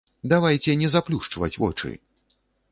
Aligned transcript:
Давайце 0.31 0.75
не 0.81 0.89
заплюшчваць 0.95 1.53
вочы! 1.67 1.95